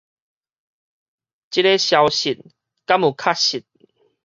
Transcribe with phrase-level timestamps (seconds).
[1.51, 2.43] 這个消息
[2.87, 3.65] 敢有確實？